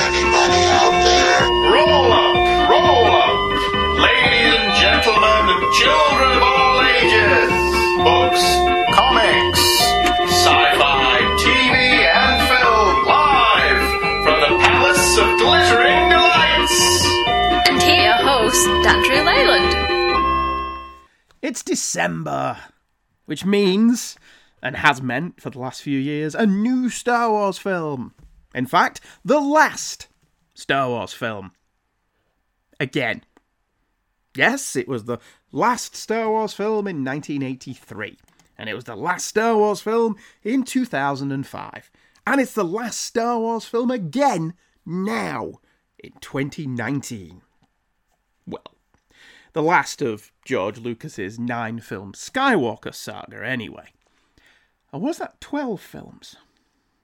[0.00, 1.40] anybody out there?
[1.72, 2.36] Roll up,
[2.70, 3.36] roll up,
[3.98, 7.50] ladies and gentlemen, and children of all ages.
[8.04, 8.44] Books,
[8.94, 9.62] comics,
[10.30, 13.82] sci-fi, TV, and film, live
[14.24, 16.78] from the Palace of Glittering Delights.
[17.68, 19.72] And here, your host, Andrew Leyland.
[21.42, 22.58] It's December,
[23.26, 24.16] which means,
[24.62, 28.14] and has meant for the last few years, a new Star Wars film.
[28.56, 30.08] In fact, the last
[30.54, 31.52] Star Wars film.
[32.80, 33.22] Again.
[34.34, 35.18] Yes, it was the
[35.52, 38.18] last Star Wars film in 1983,
[38.56, 41.90] and it was the last Star Wars film in 2005,
[42.26, 44.54] and it's the last Star Wars film again
[44.86, 45.52] now
[45.98, 47.42] in 2019.
[48.46, 48.62] Well,
[49.52, 53.88] the last of George Lucas's nine film Skywalker saga, anyway.
[54.92, 56.36] Or was that 12 films?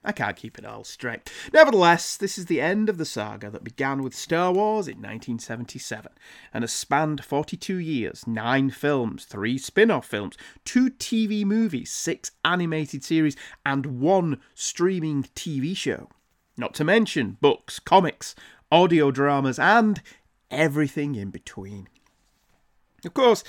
[0.03, 1.31] I can't keep it all straight.
[1.53, 6.11] Nevertheless, this is the end of the saga that began with Star Wars in 1977
[6.53, 12.31] and has spanned 42 years, 9 films, 3 spin off films, 2 TV movies, 6
[12.43, 16.09] animated series, and 1 streaming TV show.
[16.57, 18.35] Not to mention books, comics,
[18.71, 20.01] audio dramas, and
[20.51, 21.87] everything in between.
[23.05, 23.43] Of course,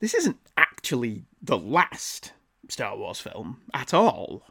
[0.00, 2.32] this isn't actually the last
[2.68, 4.42] Star Wars film at all.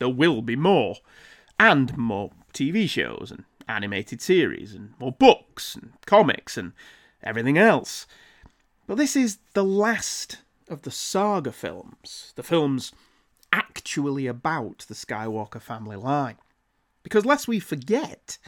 [0.00, 0.96] There will be more,
[1.58, 6.72] and more TV shows and animated series, and more books and comics and
[7.22, 8.06] everything else.
[8.86, 12.92] But this is the last of the saga films, the films
[13.52, 16.38] actually about the Skywalker family line.
[17.02, 18.38] Because lest we forget,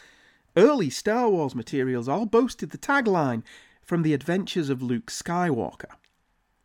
[0.56, 3.42] early Star Wars materials all boasted the tagline
[3.82, 5.92] from the adventures of Luke Skywalker,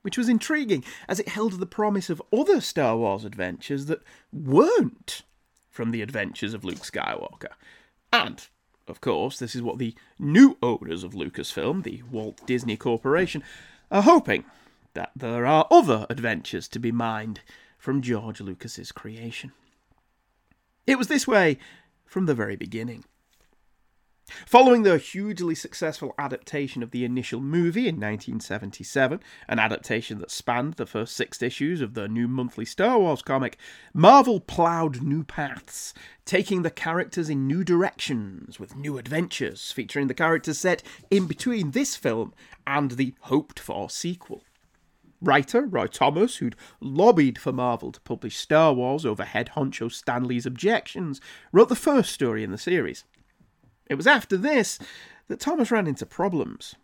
[0.07, 5.23] which was intriguing as it held the promise of other Star Wars adventures that weren't
[5.69, 7.51] from the adventures of Luke Skywalker.
[8.13, 8.47] And,
[8.87, 13.43] of course, this is what the new owners of Lucasfilm, the Walt Disney Corporation,
[13.91, 14.45] are hoping
[14.93, 17.41] that there are other adventures to be mined
[17.77, 19.51] from George Lucas's creation.
[20.85, 21.57] It was this way
[22.05, 23.03] from the very beginning.
[24.45, 30.73] Following the hugely successful adaptation of the initial movie in 1977, an adaptation that spanned
[30.73, 33.57] the first six issues of the new monthly Star Wars comic,
[33.93, 35.93] Marvel ploughed new paths,
[36.25, 41.71] taking the characters in new directions with new adventures, featuring the characters set in between
[41.71, 42.33] this film
[42.65, 44.43] and the hoped for sequel.
[45.21, 50.25] Writer Roy Thomas, who'd lobbied for Marvel to publish Star Wars over head honcho Stan
[50.25, 51.21] Lee's objections,
[51.53, 53.05] wrote the first story in the series.
[53.89, 54.79] It was after this
[55.27, 56.75] that Thomas ran into problems.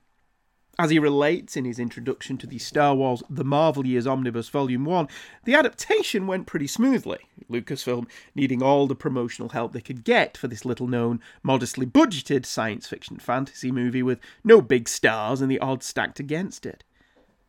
[0.79, 4.85] As he relates in his introduction to the Star Wars The Marvel Years Omnibus Volume
[4.85, 5.07] 1,
[5.43, 10.47] the adaptation went pretty smoothly, Lucasfilm needing all the promotional help they could get for
[10.47, 15.59] this little known, modestly budgeted science fiction fantasy movie with no big stars and the
[15.59, 16.83] odds stacked against it.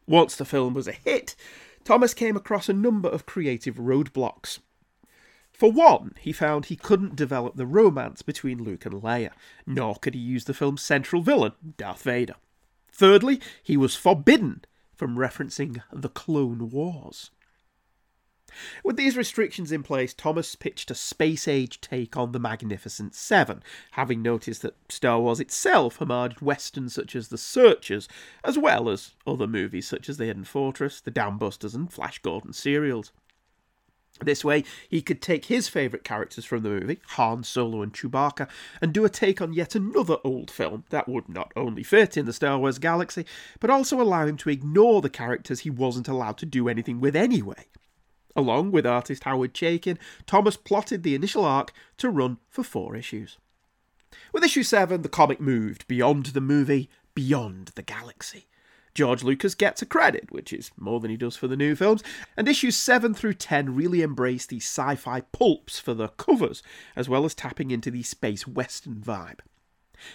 [0.06, 1.34] Once the film was a hit,
[1.82, 4.58] Thomas came across a number of creative roadblocks.
[5.54, 9.30] For one, he found he couldn't develop the romance between Luke and Leia,
[9.64, 12.34] nor could he use the film's central villain, Darth Vader.
[12.90, 14.64] Thirdly, he was forbidden
[14.96, 17.30] from referencing the Clone Wars.
[18.82, 23.62] With these restrictions in place, Thomas pitched a space age take on the Magnificent Seven,
[23.92, 28.08] having noticed that Star Wars itself homaged westerns such as The Searchers,
[28.44, 32.52] as well as other movies such as The Hidden Fortress, The Dambusters, and Flash Gordon
[32.52, 33.12] serials.
[34.20, 38.48] This way, he could take his favourite characters from the movie, Han Solo and Chewbacca,
[38.80, 42.24] and do a take on yet another old film that would not only fit in
[42.24, 43.26] the Star Wars galaxy,
[43.58, 47.16] but also allow him to ignore the characters he wasn't allowed to do anything with
[47.16, 47.66] anyway.
[48.36, 53.38] Along with artist Howard Chaykin, Thomas plotted the initial arc to run for four issues.
[54.32, 58.46] With issue 7, the comic moved beyond the movie, beyond the galaxy.
[58.94, 62.02] George Lucas gets a credit, which is more than he does for the new films,
[62.36, 66.62] and issues 7 through 10 really embrace the sci fi pulps for the covers,
[66.94, 69.40] as well as tapping into the space western vibe.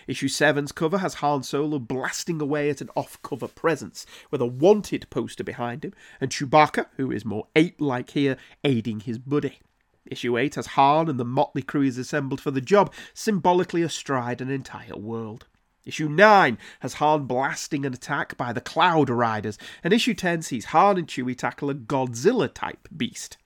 [0.08, 4.46] Issue 7's cover has Han Solo blasting away at an off cover presence, with a
[4.46, 9.60] wanted poster behind him, and Chewbacca, who is more ape like here, aiding his buddy.
[10.06, 14.42] Issue 8 has Han and the motley crew is assembled for the job, symbolically astride
[14.42, 15.48] an entire world.
[15.86, 20.66] Issue 9 has Han blasting an attack by the Cloud Riders, and issue 10 sees
[20.66, 23.38] Han and Chewie tackle a Godzilla type beast.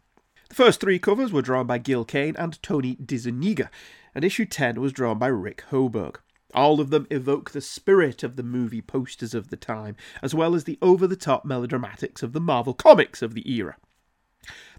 [0.50, 3.70] The first three covers were drawn by Gil Kane and Tony DeZuniga,
[4.14, 6.18] and issue 10 was drawn by Rick Hoberg.
[6.54, 10.54] All of them evoke the spirit of the movie posters of the time, as well
[10.54, 13.78] as the over the top melodramatics of the Marvel comics of the era.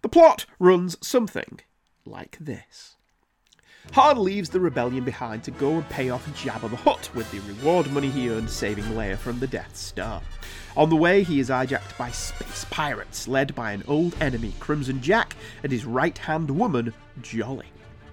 [0.03, 1.61] The plot runs something
[2.05, 2.97] like this.
[3.93, 7.41] Han leaves the rebellion behind to go and pay off Jabba the Hutt with the
[7.41, 10.21] reward money he earned saving Leia from the Death Star.
[10.77, 15.01] On the way, he is hijacked by space pirates, led by an old enemy, Crimson
[15.01, 16.93] Jack, and his right hand woman,
[17.23, 17.67] Jolly.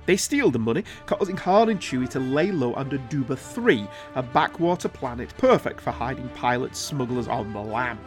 [0.06, 4.24] They steal the money, causing Han and Chewie to lay low under Duba 3, a
[4.24, 8.00] backwater planet perfect for hiding pilots smugglers on the land.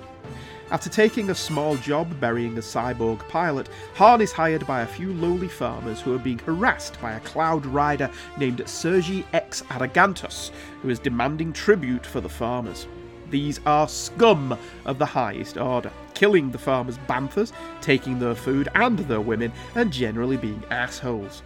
[0.74, 5.12] After taking a small job burying a cyborg pilot, Han is hired by a few
[5.12, 10.50] lowly farmers who are being harassed by a cloud rider named Sergi X Arrogantus,
[10.82, 12.88] who is demanding tribute for the farmers.
[13.30, 18.98] These are scum of the highest order, killing the farmers' banthas, taking their food and
[18.98, 21.44] their women, and generally being assholes.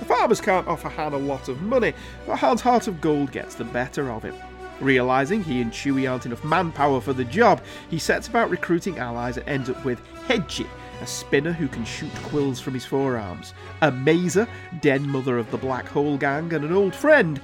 [0.00, 1.94] The farmers can't offer Han a lot of money,
[2.26, 4.34] but Han's heart of gold gets the better of him.
[4.80, 9.36] Realising he and Chewie aren't enough manpower for the job, he sets about recruiting allies
[9.36, 10.66] and ends up with Hedji,
[11.02, 14.48] a spinner who can shoot quills from his forearms, Amaiza,
[14.80, 17.40] den mother of the Black Hole Gang, and an old friend,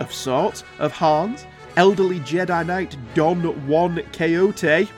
[0.00, 1.46] of sorts, of Han's,
[1.76, 4.88] elderly Jedi Knight Don Juan Quixote.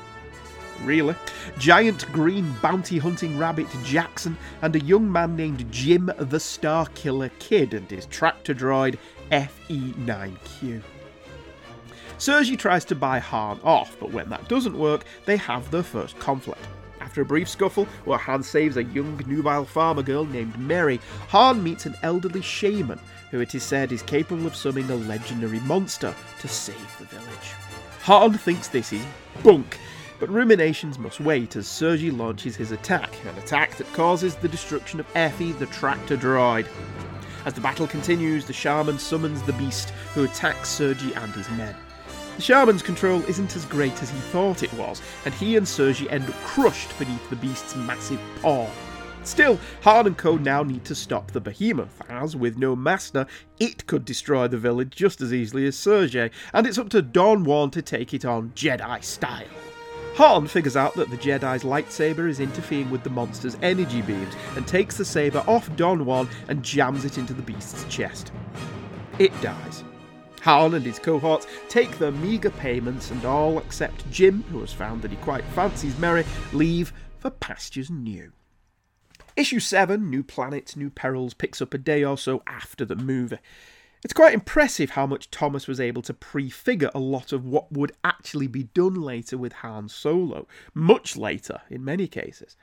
[0.85, 1.15] Really?
[1.59, 7.75] Giant green bounty hunting rabbit Jaxxon, and a young man named Jim the Starkiller Kid
[7.75, 8.97] and his tractor droid
[9.31, 10.83] FE9Q.
[12.19, 16.19] Sergi tries to buy Han off, but when that doesn't work, they have their first
[16.19, 16.67] conflict.
[17.01, 21.63] After a brief scuffle, where Han saves a young nubile farmer girl named Mary, Han
[21.63, 22.99] meets an elderly shaman
[23.31, 27.55] who it is said is capable of summoning a legendary monster to save the village.
[28.03, 29.05] Han thinks this is
[29.45, 29.79] bunk,
[30.19, 34.99] but ruminations must wait as Sergi launches his attack, an attack that causes the destruction
[34.99, 36.67] of Effie the tractor droid.
[37.45, 41.77] As the battle continues, the shaman summons the beast, who attacks Sergi and his men.
[42.39, 46.09] The shaman's control isn't as great as he thought it was, and he and Sergi
[46.09, 48.71] end up crushed beneath the beast's massive paw.
[49.25, 53.27] Still, Han and Co now need to stop the behemoth, as with no master,
[53.59, 57.43] it could destroy the village just as easily as Sergi, and it's up to Don
[57.43, 59.43] Juan to take it on Jedi style.
[60.15, 64.65] Han figures out that the Jedi's lightsaber is interfering with the monster's energy beams and
[64.65, 68.31] takes the saber off Don Juan and jams it into the beast's chest.
[69.19, 69.83] It dies.
[70.39, 75.03] Han and his cohorts take their meagre payments and all except Jim, who has found
[75.03, 78.33] that he quite fancies Mary, leave for pastures new.
[79.37, 83.39] Issue 7, New Planet, New Perils, picks up a day or so after the movie.
[84.05, 87.93] It's quite impressive how much Thomas was able to prefigure a lot of what would
[88.05, 92.57] actually be done later with Han Solo, much later in many cases.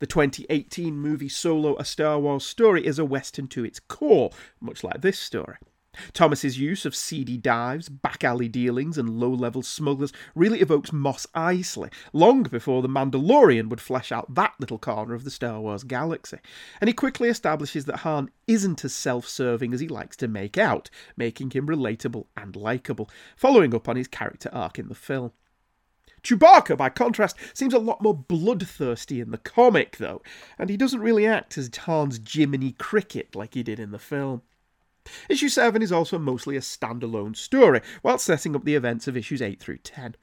[0.00, 4.30] The 2018 movie Solo A Star Wars Story is a western to its core,
[4.60, 5.56] much like this story.
[6.14, 11.26] Thomas's use of seedy dives, back alley dealings, and low level smugglers really evokes Mos
[11.34, 15.84] Eisley, long before The Mandalorian would flesh out that little corner of the Star Wars
[15.84, 16.38] galaxy.
[16.80, 20.56] And he quickly establishes that Han isn't as self serving as he likes to make
[20.56, 25.32] out, making him relatable and likeable, following up on his character arc in the film.
[26.22, 30.22] Chewbacca, by contrast, seems a lot more bloodthirsty in the comic, though,
[30.58, 34.42] and he doesn't really act as Han's Jiminy Cricket like he did in the film.
[35.28, 39.42] Issue 7 is also mostly a standalone story, while setting up the events of issues
[39.42, 40.16] 8 through 10.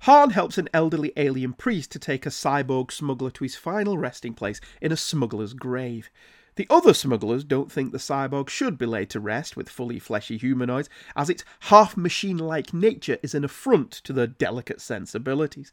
[0.00, 4.34] Han helps an elderly alien priest to take a cyborg smuggler to his final resting
[4.34, 6.10] place in a smuggler's grave.
[6.56, 10.38] The other smugglers don't think the cyborg should be laid to rest with fully fleshy
[10.38, 15.72] humanoids, as its half machine like nature is an affront to their delicate sensibilities.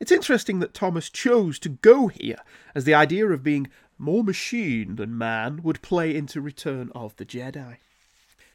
[0.00, 2.38] It's interesting that Thomas chose to go here,
[2.74, 7.24] as the idea of being more machine than man would play into Return of the
[7.24, 7.76] Jedi.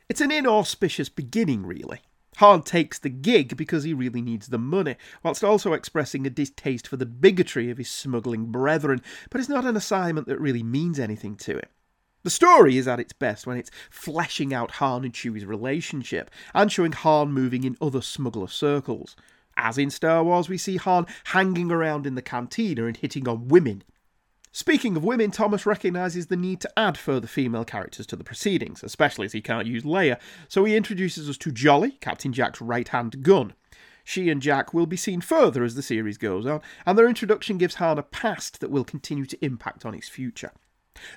[0.07, 2.01] It's an inauspicious beginning, really.
[2.37, 6.87] Han takes the gig because he really needs the money, whilst also expressing a distaste
[6.87, 10.99] for the bigotry of his smuggling brethren, but it's not an assignment that really means
[10.99, 11.69] anything to him.
[12.23, 16.71] The story is at its best when it's fleshing out Han and Chewie's relationship, and
[16.71, 19.15] showing Han moving in other smuggler circles.
[19.57, 23.49] As in Star Wars, we see Han hanging around in the cantina and hitting on
[23.49, 23.83] women.
[24.59, 28.83] Speaking of women, Thomas recognises the need to add further female characters to the proceedings,
[28.83, 32.89] especially as he can't use Leia, so he introduces us to Jolly, Captain Jack's right
[32.89, 33.53] hand gun.
[34.03, 37.57] She and Jack will be seen further as the series goes on, and their introduction
[37.57, 40.51] gives Han a past that will continue to impact on his future.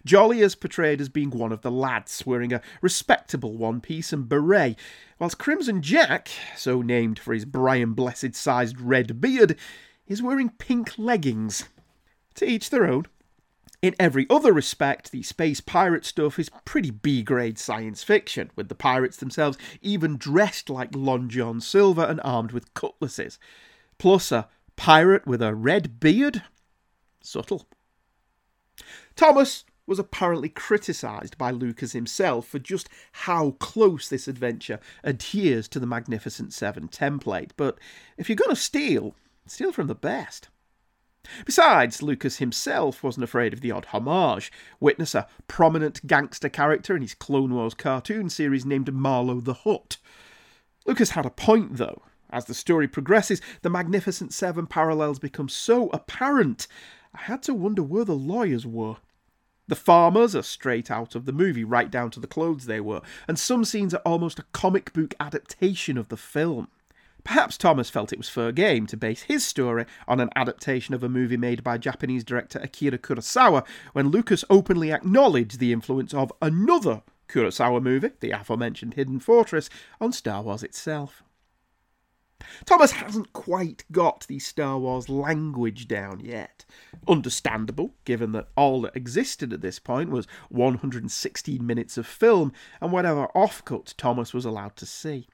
[0.04, 4.28] Jolly is portrayed as being one of the lads, wearing a respectable one piece and
[4.28, 4.78] beret,
[5.18, 9.56] whilst Crimson Jack, so named for his Brian Blessed sized red beard,
[10.06, 11.64] is wearing pink leggings.
[12.36, 13.06] To each their own.
[13.82, 18.68] In every other respect, the space pirate stuff is pretty B grade science fiction, with
[18.68, 23.40] the pirates themselves even dressed like Long John Silver and armed with cutlasses.
[23.98, 26.44] Plus, a pirate with a red beard?
[27.20, 27.66] Subtle.
[29.16, 35.80] Thomas was apparently criticised by Lucas himself for just how close this adventure adheres to
[35.80, 37.50] the Magnificent Seven template.
[37.56, 37.78] But
[38.16, 40.48] if you're going to steal, steal from the best.
[41.46, 44.50] Besides, Lucas himself wasn't afraid of the odd homage.
[44.80, 49.98] Witness a prominent gangster character in his Clone Wars cartoon series named Marlowe the Hutt.
[50.86, 52.02] Lucas had a point, though.
[52.30, 56.66] As the story progresses, the Magnificent Seven parallels become so apparent,
[57.14, 58.96] I had to wonder where the lawyers were.
[59.68, 63.02] The farmers are straight out of the movie, right down to the clothes they were,
[63.28, 66.68] and some scenes are almost a comic book adaptation of the film.
[67.24, 71.04] Perhaps Thomas felt it was fair game to base his story on an adaptation of
[71.04, 76.32] a movie made by Japanese director Akira Kurosawa when Lucas openly acknowledged the influence of
[76.42, 81.22] another Kurosawa movie, the aforementioned Hidden Fortress, on Star Wars itself.
[82.64, 86.64] Thomas hasn't quite got the Star Wars language down yet.
[87.06, 92.90] Understandable, given that all that existed at this point was 116 minutes of film and
[92.92, 95.28] whatever offcut Thomas was allowed to see.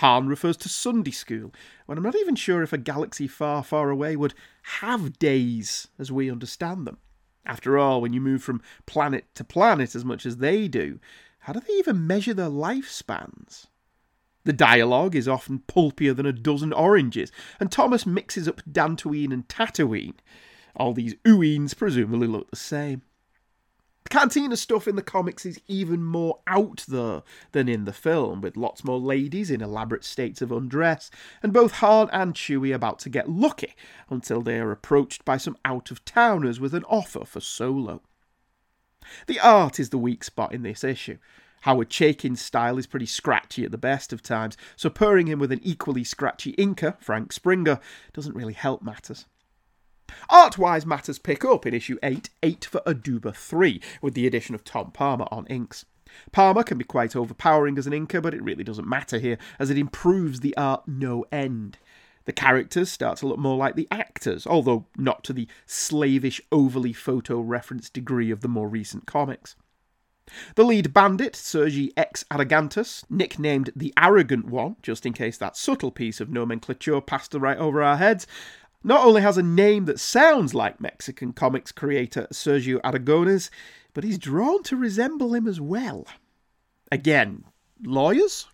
[0.00, 1.52] Han refers to Sunday school,
[1.84, 4.32] when I'm not even sure if a galaxy far, far away would
[4.80, 6.96] have days as we understand them.
[7.44, 11.00] After all, when you move from planet to planet as much as they do,
[11.40, 13.66] how do they even measure their lifespans?
[14.44, 19.46] The dialogue is often pulpier than a dozen oranges, and Thomas mixes up Dantooine and
[19.48, 20.14] Tatooine.
[20.74, 23.02] All these ooines presumably look the same.
[24.04, 28.40] The cantina stuff in the comics is even more out there than in the film,
[28.40, 31.10] with lots more ladies in elaborate states of undress,
[31.42, 33.74] and both Han and Chewie about to get lucky
[34.08, 38.02] until they are approached by some out of towners with an offer for Solo.
[39.26, 41.18] The art is the weak spot in this issue.
[41.62, 45.52] Howard Chaykin's style is pretty scratchy at the best of times, so pairing him with
[45.52, 47.80] an equally scratchy inker, Frank Springer,
[48.14, 49.26] doesn't really help matters.
[50.28, 54.54] Art wise, matters pick up in issue 8, 8 for Aduba 3, with the addition
[54.54, 55.84] of Tom Palmer on inks.
[56.32, 59.70] Palmer can be quite overpowering as an inker, but it really doesn't matter here, as
[59.70, 61.78] it improves the art no end.
[62.24, 66.92] The characters start to look more like the actors, although not to the slavish, overly
[66.92, 69.56] photo reference degree of the more recent comics.
[70.54, 75.90] The lead bandit, Sergi X Arrogantus, nicknamed the Arrogant One, just in case that subtle
[75.90, 78.28] piece of nomenclature passed right over our heads,
[78.82, 83.50] not only has a name that sounds like Mexican comics creator Sergio Aragones,
[83.92, 86.06] but he's drawn to resemble him as well.
[86.90, 87.44] Again,
[87.84, 88.46] lawyers?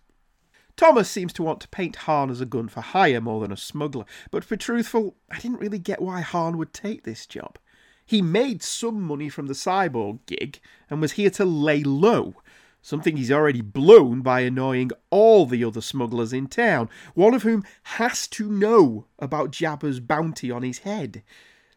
[0.75, 3.57] Thomas seems to want to paint Han as a gun for hire more than a
[3.57, 7.57] smuggler, but for truthful, I didn't really get why Han would take this job.
[8.05, 12.35] He made some money from the cyborg gig and was here to lay low,
[12.81, 17.63] something he's already blown by annoying all the other smugglers in town, one of whom
[17.83, 21.23] has to know about Jabba's bounty on his head.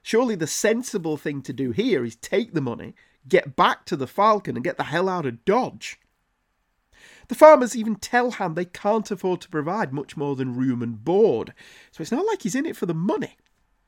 [0.02, 2.94] Surely the sensible thing to do here is take the money,
[3.28, 5.98] get back to the Falcon, and get the hell out of Dodge.
[7.28, 11.04] The farmers even tell Han they can't afford to provide much more than room and
[11.04, 11.54] board,
[11.92, 13.36] so it's not like he's in it for the money.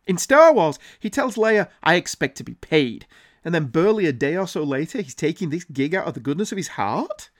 [0.06, 3.06] In Star Wars, he tells Leia, I expect to be paid,
[3.44, 6.20] and then barely a day or so later, he's taking this gig out of the
[6.20, 7.30] goodness of his heart?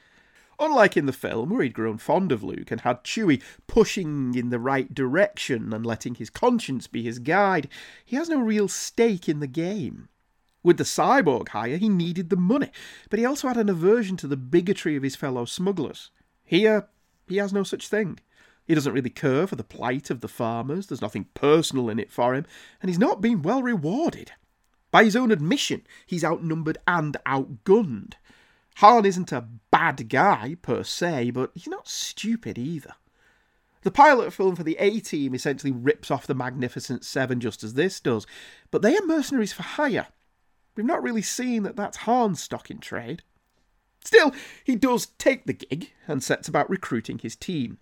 [0.59, 4.51] Unlike in the film, where he'd grown fond of Luke and had Chewie pushing in
[4.51, 7.69] the right direction and letting his conscience be his guide,
[8.05, 10.09] he has no real stake in the game.
[10.63, 12.71] With the cyborg hire, he needed the money,
[13.11, 16.11] but he also had an aversion to the bigotry of his fellow smugglers.
[16.45, 16.89] Here,
[17.27, 18.21] he has no such thing.
[18.65, 22.13] He doesn't really care for the plight of the farmers, there's nothing personal in it
[22.13, 22.47] for him,
[22.81, 24.33] and he's not been well rewarded.
[24.93, 28.13] By his own admission, he's outnumbered and outgunned.
[28.77, 32.95] Han isn't a bad guy per se, but he's not stupid either.
[33.83, 37.75] The pilot film for the A Team essentially rips off the Magnificent Seven just as
[37.75, 38.27] this does,
[38.71, 40.07] but they are mercenaries for hire.
[40.77, 43.23] We've not really seen that that's Han's stock in trade.
[44.05, 44.33] Still,
[44.63, 47.79] he does take the gig and sets about recruiting his team.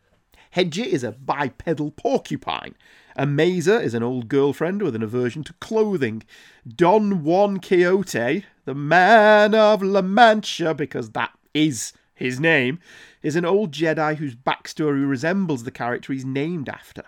[0.54, 2.74] Hedji is a bipedal porcupine.
[3.20, 6.22] Amaiza is an old girlfriend with an aversion to clothing.
[6.66, 12.78] Don Juan Quixote, the man of La Mancha, because that is his name,
[13.22, 17.02] is an old Jedi whose backstory resembles the character he's named after.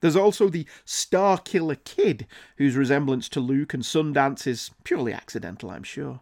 [0.00, 2.26] There's also the Starkiller Kid,
[2.58, 6.20] whose resemblance to Luke and Sundance is purely accidental, I'm sure.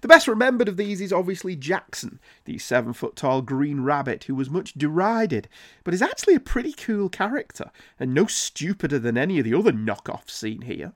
[0.00, 4.34] The best remembered of these is obviously Jaxxon, the seven foot tall green rabbit who
[4.34, 5.48] was much derided,
[5.84, 9.72] but is actually a pretty cool character, and no stupider than any of the other
[9.72, 10.92] knockoffs seen here.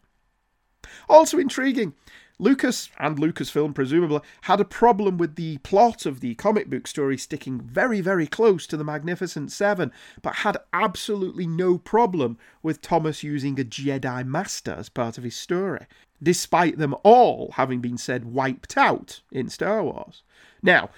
[1.08, 1.94] Also intriguing,
[2.38, 7.16] Lucas, and Lucasfilm presumably, had a problem with the plot of the comic book story
[7.16, 13.22] sticking very, very close to the Magnificent Seven, but had absolutely no problem with Thomas
[13.22, 15.86] using a Jedi Master as part of his story.
[16.24, 20.22] Despite them all having been said wiped out in Star Wars.
[20.62, 20.90] Now,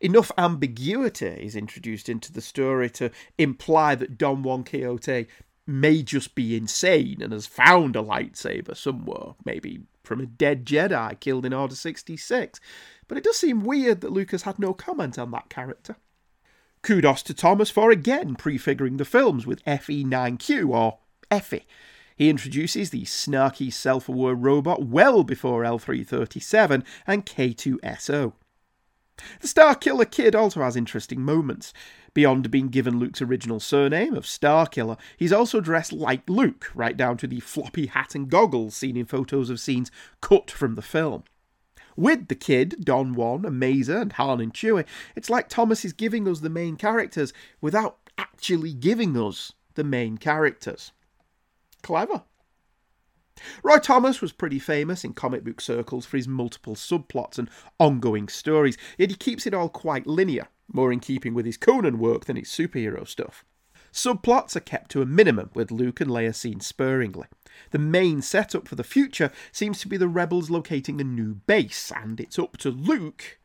[0.00, 5.26] enough ambiguity is introduced into the story to imply that Don Juan Quixote
[5.66, 11.20] may just be insane and has found a lightsaber somewhere, maybe from a dead Jedi
[11.20, 12.60] killed in Order 66.
[13.06, 15.96] But it does seem weird that Lucas had no comment on that character.
[16.82, 20.98] Kudos to Thomas for again prefiguring the films with FE9Q or
[21.30, 21.66] Effie.
[22.18, 28.32] He introduces the snarky self aware robot well before L337 and K2SO.
[29.40, 31.72] The Starkiller Kid also has interesting moments.
[32.14, 37.18] Beyond being given Luke's original surname of Starkiller, he's also dressed like Luke, right down
[37.18, 41.22] to the floppy hat and goggles seen in photos of scenes cut from the film.
[41.96, 46.26] With the kid, Don Juan, Amaiza, and Han and Chewie, it's like Thomas is giving
[46.26, 50.90] us the main characters without actually giving us the main characters.
[51.82, 52.22] Clever.
[53.62, 58.28] Roy Thomas was pretty famous in comic book circles for his multiple subplots and ongoing
[58.28, 62.24] stories, yet he keeps it all quite linear, more in keeping with his Conan work
[62.24, 63.44] than his superhero stuff.
[63.92, 67.26] Subplots are kept to a minimum, with Luke and Leia seen sparingly.
[67.70, 71.90] The main setup for the future seems to be the rebels locating a new base,
[71.90, 73.38] and it's up to Luke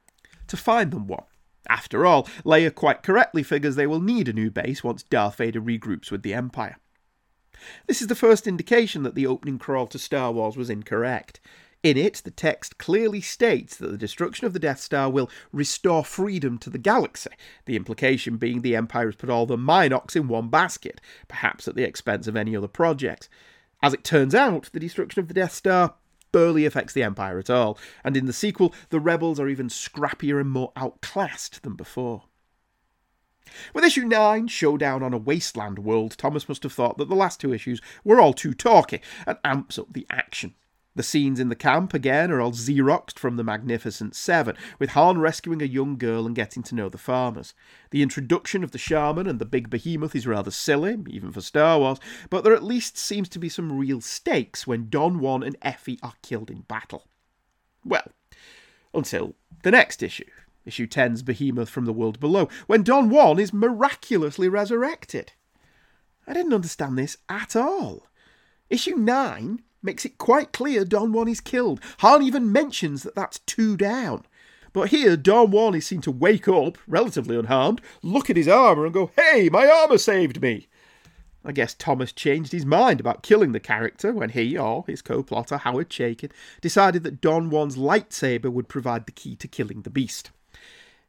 [0.48, 1.24] to find them one.
[1.70, 5.62] After all, Leia quite correctly figures they will need a new base once Darth Vader
[5.62, 6.78] regroups with the Empire.
[7.88, 11.40] This is the first indication that the opening crawl to Star Wars was incorrect.
[11.84, 16.06] In it, the text clearly states that the destruction of the Death Star will restore
[16.06, 17.32] freedom to the galaxy,
[17.66, 21.76] the implication being the Empire has put all the Mynocks in one basket, perhaps at
[21.76, 23.28] the expense of any other project.
[23.82, 25.96] As it turns out, the destruction of the Death Star
[26.32, 30.40] barely affects the Empire at all, and in the sequel, the rebels are even scrappier
[30.40, 32.24] and more outclassed than before.
[33.74, 37.40] With issue 9, Showdown on a Wasteland World, Thomas must have thought that the last
[37.40, 40.56] two issues were all too talky and amps up the action.
[40.96, 45.18] The scenes in the camp, again, are all Xeroxed from the Magnificent Seven, with Han
[45.18, 47.56] rescuing a young girl and getting to know the farmers.
[47.90, 51.80] The introduction of the shaman and the big behemoth is rather silly, even for Star
[51.80, 55.58] Wars, but there at least seems to be some real stakes when Don Juan and
[55.64, 57.08] Effie are killed in battle.
[57.84, 58.12] Well,
[58.94, 60.30] until the next issue,
[60.66, 65.34] Issue 10's Behemoth from the World Below, when Don Juan is miraculously resurrected.
[66.26, 68.08] I didn't understand this at all.
[68.70, 71.82] Issue 9 makes it quite clear Don Juan is killed.
[72.00, 74.26] Han even mentions that that's two down.
[74.72, 78.86] But here, Don Juan is seen to wake up, relatively unharmed, look at his armour
[78.86, 80.68] and go, Hey, my armour saved me!
[81.46, 85.22] I guess Thomas changed his mind about killing the character when he, or his co
[85.22, 89.90] plotter Howard Chaykin, decided that Don Juan's lightsaber would provide the key to killing the
[89.90, 90.32] beast.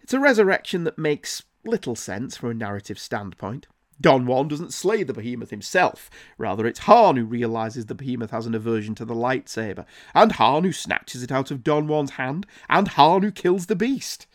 [0.05, 3.69] It's a resurrection that makes little sense from a narrative standpoint.
[3.99, 6.11] Don Juan doesn't slay the behemoth himself.
[6.37, 10.65] Rather, it's Han who realizes the behemoth has an aversion to the lightsaber, and Han
[10.65, 14.27] who snatches it out of Don Juan's hand, and Han who kills the beast.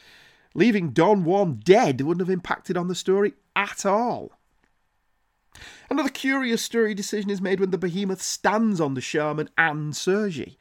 [0.56, 4.32] Leaving Don Juan dead wouldn't have impacted on the story at all.
[5.88, 10.58] Another curious story decision is made when the behemoth stands on the shaman and Sergi.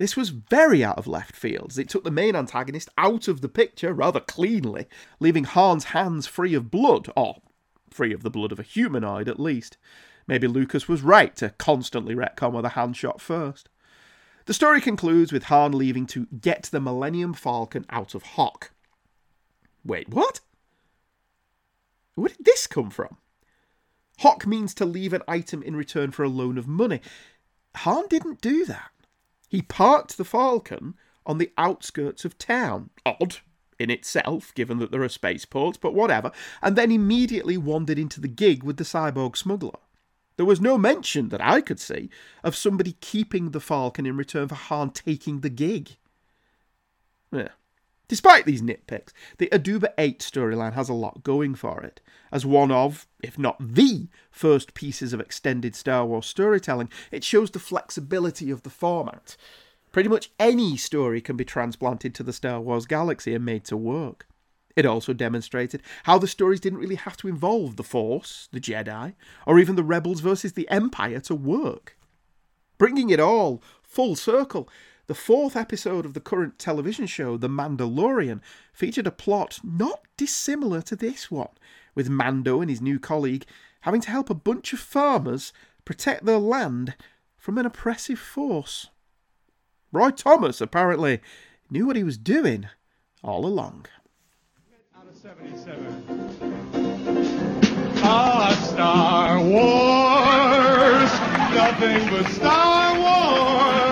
[0.00, 3.50] This was very out of left field, it took the main antagonist out of the
[3.50, 4.86] picture rather cleanly,
[5.20, 7.42] leaving Han's hands free of blood, or
[7.90, 9.76] free of the blood of a humanoid at least.
[10.26, 13.68] Maybe Lucas was right to constantly retcon with a hand shot first.
[14.46, 18.70] The story concludes with Han leaving to get the Millennium Falcon out of Hock.
[19.84, 20.40] Wait, what?
[22.14, 23.18] Where did this come from?
[24.20, 27.02] Hock means to leave an item in return for a loan of money.
[27.74, 28.92] Han didn't do that.
[29.50, 30.94] He parked the Falcon
[31.26, 32.90] on the outskirts of town.
[33.04, 33.38] Odd
[33.80, 36.30] in itself, given that there are spaceports, but whatever,
[36.62, 39.78] and then immediately wandered into the gig with the cyborg smuggler.
[40.36, 42.10] There was no mention that I could see
[42.44, 45.96] of somebody keeping the Falcon in return for Han taking the gig.
[47.32, 47.48] Yeah.
[48.10, 52.00] Despite these nitpicks, the Aduba 8 storyline has a lot going for it.
[52.32, 57.52] As one of, if not the, first pieces of extended Star Wars storytelling, it shows
[57.52, 59.36] the flexibility of the format.
[59.92, 63.76] Pretty much any story can be transplanted to the Star Wars galaxy and made to
[63.76, 64.26] work.
[64.74, 69.14] It also demonstrated how the stories didn't really have to involve the Force, the Jedi,
[69.46, 71.96] or even the Rebels versus the Empire to work.
[72.76, 74.68] Bringing it all full circle,
[75.10, 78.40] the fourth episode of the current television show, The Mandalorian,
[78.72, 81.48] featured a plot not dissimilar to this one,
[81.96, 83.44] with Mando and his new colleague
[83.80, 85.52] having to help a bunch of farmers
[85.84, 86.94] protect their land
[87.36, 88.86] from an oppressive force.
[89.90, 91.18] Roy Thomas apparently
[91.68, 92.68] knew what he was doing
[93.24, 93.86] all along.
[94.96, 96.04] Out of 77.
[98.04, 101.10] Ah, Star Wars!
[101.52, 103.89] Nothing but Star Wars!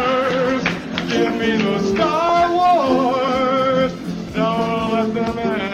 [1.18, 3.92] Give me those Star Wars.
[4.34, 5.68] Don't let them end.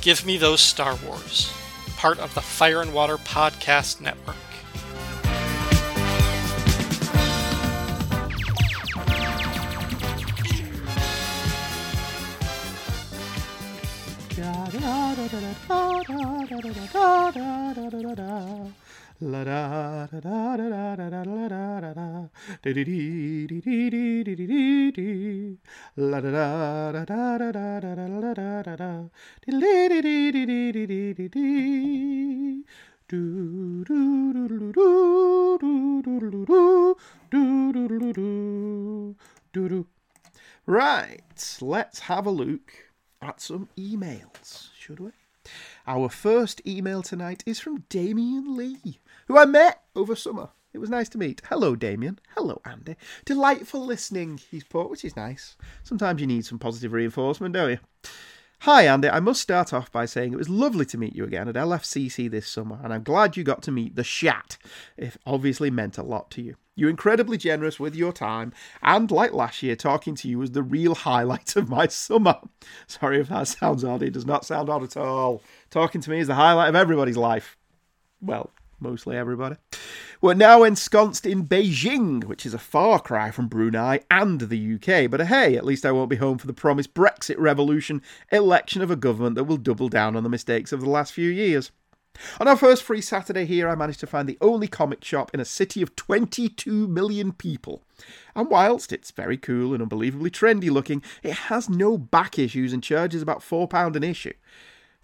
[0.00, 1.52] Give Me Those Star Wars,
[1.98, 4.36] part of the Fire and Water Podcast Network.
[40.66, 42.72] Right, let's have a look
[43.22, 45.10] at some emails, should we?
[45.86, 50.50] Our first email tonight is from Damien Lee, who I met over summer.
[50.72, 51.40] It was nice to meet.
[51.48, 52.18] Hello, Damien.
[52.34, 52.96] Hello, Andy.
[53.24, 55.56] Delightful listening, he's put, which is nice.
[55.84, 57.78] Sometimes you need some positive reinforcement, don't you?
[58.60, 59.08] Hi, Andy.
[59.08, 62.30] I must start off by saying it was lovely to meet you again at LFCC
[62.30, 64.56] this summer, and I'm glad you got to meet the Shat.
[64.96, 66.56] It obviously meant a lot to you.
[66.74, 70.62] You're incredibly generous with your time, and like last year, talking to you was the
[70.62, 72.40] real highlight of my summer.
[72.86, 75.42] Sorry if that sounds odd, it does not sound odd at all.
[75.70, 77.56] Talking to me is the highlight of everybody's life.
[78.20, 79.56] Well, mostly everybody.
[80.20, 85.10] We're now ensconced in Beijing, which is a far cry from Brunei and the UK,
[85.10, 88.00] but hey, at least I won't be home for the promised Brexit revolution
[88.32, 91.28] election of a government that will double down on the mistakes of the last few
[91.30, 91.70] years.
[92.40, 95.40] On our first free Saturday here, I managed to find the only comic shop in
[95.40, 97.82] a city of 22 million people.
[98.36, 102.82] And whilst it's very cool and unbelievably trendy looking, it has no back issues and
[102.82, 104.32] charges about £4 an issue.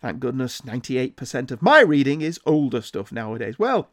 [0.01, 3.59] Thank goodness 98% of my reading is older stuff nowadays.
[3.59, 3.91] Well,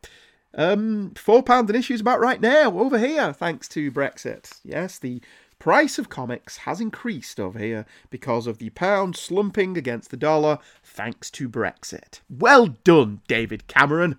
[0.53, 4.59] um, £4 an issue is about right now over here, thanks to Brexit.
[4.63, 5.21] Yes, the
[5.59, 10.59] price of comics has increased over here because of the pound slumping against the dollar
[10.83, 12.21] thanks to Brexit.
[12.29, 14.17] Well done, David Cameron.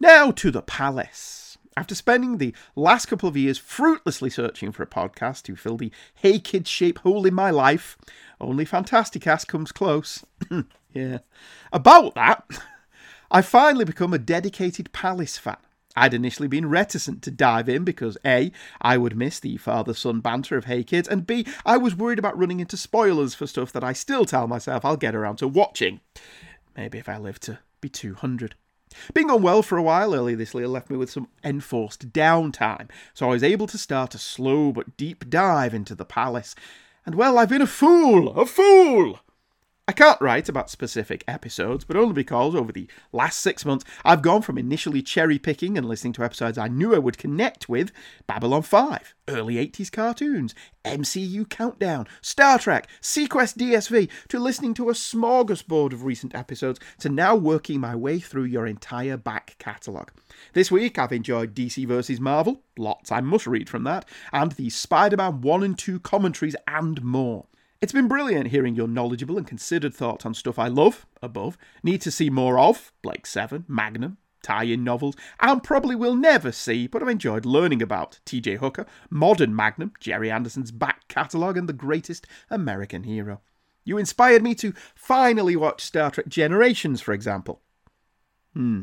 [0.00, 1.49] Now to the palace.
[1.76, 5.92] After spending the last couple of years fruitlessly searching for a podcast to fill the
[6.14, 7.96] Hey Kids shape hole in my life,
[8.40, 10.24] only Fantasticast comes close.
[10.92, 11.18] yeah.
[11.72, 12.44] About that,
[13.30, 15.58] I finally become a dedicated Palace fan.
[15.96, 20.20] I'd initially been reticent to dive in because A, I would miss the father son
[20.20, 23.72] banter of Hey Kids, and B, I was worried about running into spoilers for stuff
[23.72, 26.00] that I still tell myself I'll get around to watching.
[26.76, 28.54] Maybe if I live to be 200.
[29.14, 33.28] Being unwell for a while earlier this year left me with some enforced downtime, so
[33.28, 36.54] I was able to start a slow but deep dive into the palace.
[37.06, 38.28] And well, I've been a fool!
[38.38, 39.20] A fool!
[39.90, 44.22] I can't write about specific episodes, but only because over the last six months I've
[44.22, 47.90] gone from initially cherry picking and listening to episodes I knew I would connect with
[48.28, 54.92] Babylon 5, early 80s cartoons, MCU Countdown, Star Trek, SeaQuest DSV, to listening to a
[54.92, 60.12] smorgasbord of recent episodes, to now working my way through your entire back catalogue.
[60.52, 62.20] This week I've enjoyed DC vs.
[62.20, 66.54] Marvel, lots I must read from that, and the Spider Man 1 and 2 commentaries
[66.68, 67.46] and more.
[67.80, 72.02] It's been brilliant hearing your knowledgeable and considered thoughts on stuff I love, above, need
[72.02, 76.86] to see more of, Blake 7, Magnum, tie in novels, and probably will never see,
[76.86, 81.72] but I've enjoyed learning about TJ Hooker, Modern Magnum, Gerry Anderson's back catalogue, and the
[81.72, 83.40] greatest American hero.
[83.82, 87.62] You inspired me to finally watch Star Trek Generations, for example.
[88.52, 88.82] Hmm.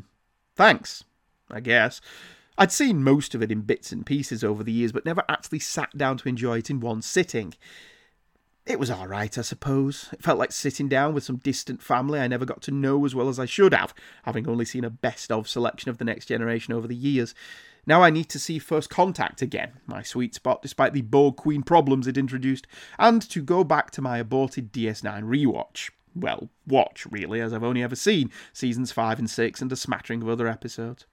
[0.56, 1.04] Thanks,
[1.52, 2.02] I guess.
[2.58, 5.60] I'd seen most of it in bits and pieces over the years, but never actually
[5.60, 7.54] sat down to enjoy it in one sitting.
[8.68, 10.10] It was all right, I suppose.
[10.12, 13.16] It felt like sitting down with some distant family I never got to know as
[13.16, 16.26] well as I should have, having only seen a best of selection of the next
[16.26, 17.34] generation over the years.
[17.86, 21.64] Now I need to see First Contact again, my sweet spot despite the Borg Queen
[21.64, 22.68] problems it introduced,
[23.00, 25.92] and to go back to my aborted DS9 rewatch.
[26.14, 30.22] Well, watch, really, as I've only ever seen seasons 5 and 6 and a smattering
[30.22, 31.06] of other episodes.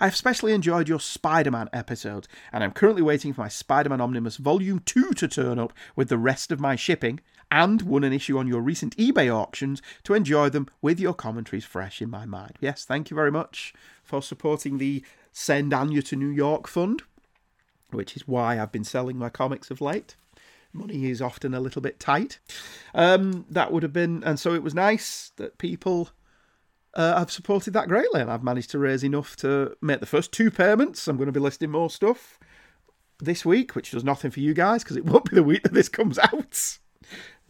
[0.00, 4.00] I've especially enjoyed your Spider Man episode, and I'm currently waiting for my Spider Man
[4.00, 8.12] Omnibus Volume 2 to turn up with the rest of my shipping, and won an
[8.12, 12.26] issue on your recent eBay auctions to enjoy them with your commentaries fresh in my
[12.26, 12.54] mind.
[12.60, 17.02] Yes, thank you very much for supporting the Send Anya to New York Fund,
[17.90, 20.16] which is why I've been selling my comics of late.
[20.72, 22.40] Money is often a little bit tight.
[22.94, 26.10] Um, that would have been, and so it was nice that people
[26.96, 30.32] uh, I've supported that greatly, and I've managed to raise enough to make the first
[30.32, 31.08] two payments.
[31.08, 32.38] I'm going to be listing more stuff
[33.18, 35.74] this week, which does nothing for you guys because it won't be the week that
[35.74, 36.78] this comes out,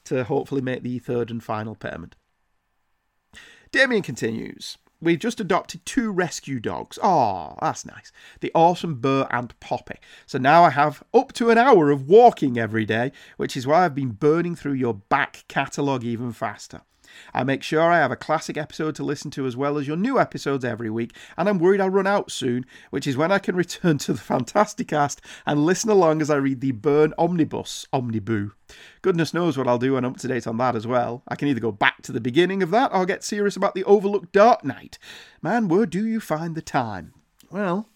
[0.04, 2.16] to hopefully make the third and final payment.
[3.72, 4.78] Damien continues.
[5.00, 6.98] We've just adopted two rescue dogs.
[7.02, 8.10] Oh, that's nice.
[8.40, 9.96] The awesome Burr and Poppy.
[10.24, 13.84] So now I have up to an hour of walking every day, which is why
[13.84, 16.82] I've been burning through your back catalogue even faster.
[17.32, 19.96] I make sure I have a classic episode to listen to as well as your
[19.96, 23.38] new episodes every week, and I'm worried I'll run out soon, which is when I
[23.38, 28.52] can return to the Fantasticast and listen along as I read the Byrne Omnibus Omniboo.
[29.02, 31.22] Goodness knows what I'll do when I'm up to date on that as well.
[31.28, 33.84] I can either go back to the beginning of that or get serious about the
[33.84, 34.98] Overlooked Dark Knight.
[35.42, 37.12] Man, where do you find the time?
[37.50, 37.88] Well,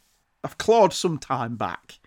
[0.44, 1.98] I've clawed some time back.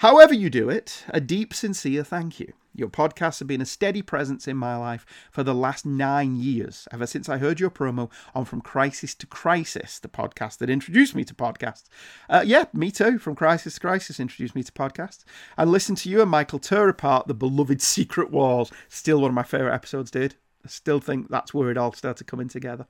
[0.00, 2.54] However, you do it, a deep, sincere thank you.
[2.74, 6.88] Your podcasts have been a steady presence in my life for the last nine years,
[6.90, 11.14] ever since I heard your promo on From Crisis to Crisis, the podcast that introduced
[11.14, 11.90] me to podcasts.
[12.30, 13.18] Uh, yeah, me too.
[13.18, 15.24] From Crisis to Crisis introduced me to podcasts.
[15.58, 18.72] And listened to you and Michael tear apart the beloved Secret Wars.
[18.88, 20.34] Still one of my favourite episodes, did.
[20.62, 22.86] I still think that's where it all started coming together.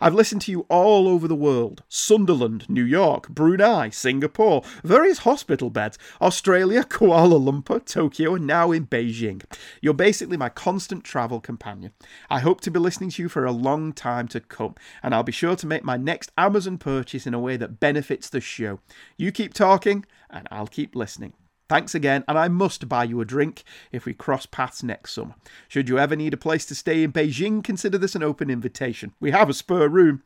[0.00, 5.70] I've listened to you all over the world Sunderland, New York, Brunei, Singapore, various hospital
[5.70, 9.42] beds, Australia, Kuala Lumpur, Tokyo, and now in Beijing.
[9.80, 11.92] You're basically my constant travel companion.
[12.28, 15.22] I hope to be listening to you for a long time to come, and I'll
[15.22, 18.80] be sure to make my next Amazon purchase in a way that benefits the show.
[19.16, 21.32] You keep talking, and I'll keep listening.
[21.68, 25.34] Thanks again, and I must buy you a drink if we cross paths next summer.
[25.66, 29.12] Should you ever need a place to stay in Beijing, consider this an open invitation.
[29.18, 30.22] We have a spare room.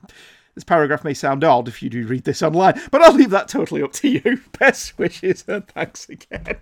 [0.54, 3.48] This paragraph may sound odd if you do read this online, but I'll leave that
[3.48, 4.40] totally up to you.
[4.58, 6.58] Best wishes and thanks again.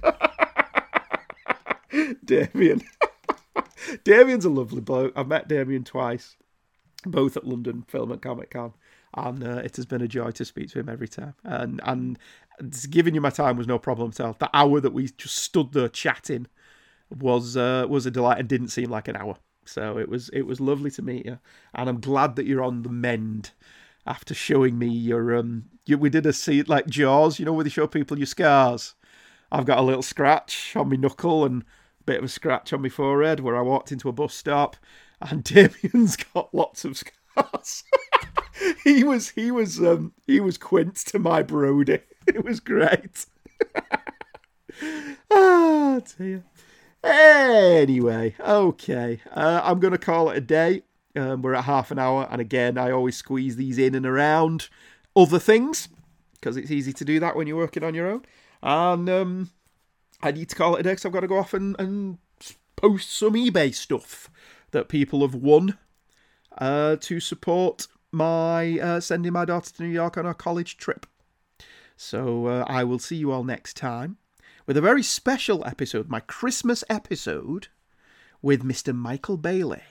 [2.25, 2.83] Damien.
[4.05, 5.13] Damien's a lovely bloke.
[5.17, 6.37] I've met Damien twice,
[7.05, 8.75] both at London Film and Comic Con,
[9.15, 11.35] and uh, it has been a joy to speak to him every time.
[11.43, 12.19] And and
[12.91, 14.37] giving you my time was no problem at all.
[14.39, 16.47] The hour that we just stood there chatting
[17.11, 19.37] was uh, was a delight and didn't seem like an hour.
[19.65, 21.39] So it was it was lovely to meet you,
[21.75, 23.53] and I'm glad that you're on the mend
[24.07, 25.67] after showing me your um.
[25.87, 28.95] You, we did a scene like Jaws, you know, where they show people your scars.
[29.51, 32.83] I've got a little scratch on my knuckle and a bit of a scratch on
[32.83, 34.77] my forehead where I walked into a bus stop,
[35.21, 37.85] and Damien's got lots of scars.
[38.85, 42.01] he was he was um he was Quint to my Brody.
[42.35, 43.25] It was great.
[45.31, 46.45] ah, dear.
[47.03, 49.21] Anyway, okay.
[49.33, 50.83] Uh, I'm going to call it a day.
[51.17, 54.69] Um, we're at half an hour, and again, I always squeeze these in and around
[55.17, 55.89] other things
[56.35, 58.25] because it's easy to do that when you're working on your own.
[58.63, 59.51] And um,
[60.23, 62.19] I need to call it a day because I've got to go off and, and
[62.77, 64.31] post some eBay stuff
[64.73, 65.79] that people have won
[66.59, 71.07] uh, to support my uh, sending my daughter to New York on a college trip.
[72.01, 74.19] So uh, I will see you all next time
[74.67, 77.67] with a very special episode, my Christmas episode
[78.41, 78.95] with Mr.
[78.95, 79.83] Michael Bailey.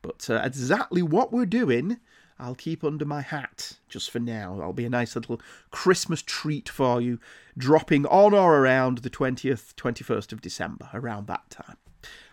[0.00, 1.98] But uh, exactly what we're doing,
[2.38, 4.54] I'll keep under my hat just for now.
[4.56, 5.40] That'll be a nice little
[5.72, 7.18] Christmas treat for you,
[7.58, 11.78] dropping on or around the 20th, 21st of December, around that time.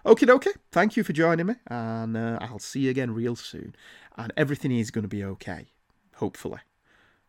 [0.05, 0.51] Okay, okay.
[0.71, 3.75] Thank you for joining me, and uh, I'll see you again real soon.
[4.15, 5.69] And everything is going to be okay.
[6.17, 6.59] Hopefully.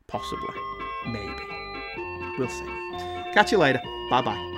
[0.07, 0.55] Possibly.
[1.07, 1.58] Maybe.
[2.38, 2.64] We'll see.
[3.35, 3.81] Catch you later.
[4.11, 4.55] Bye bye.